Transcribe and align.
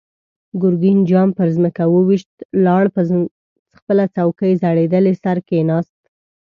ګرګين 0.61 0.99
جام 1.09 1.29
پر 1.37 1.47
ځمکه 1.55 1.83
و 1.87 1.93
ويشت، 2.07 2.33
لاړ، 2.65 2.83
په 2.95 3.01
خپله 3.77 4.03
څوکۍ 4.15 4.51
زړېدلی 4.61 5.13
سر 5.23 5.37
کېناست. 5.47 5.99